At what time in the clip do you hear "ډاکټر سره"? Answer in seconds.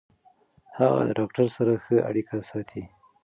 1.19-1.73